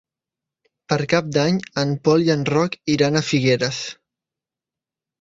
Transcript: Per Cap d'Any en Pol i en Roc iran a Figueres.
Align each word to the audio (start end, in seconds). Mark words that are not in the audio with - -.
Per 0.93 0.97
Cap 1.11 1.29
d'Any 1.35 1.59
en 1.83 1.95
Pol 2.09 2.27
i 2.31 2.33
en 2.39 2.49
Roc 2.51 2.81
iran 2.97 3.23
a 3.23 3.27
Figueres. 3.31 3.87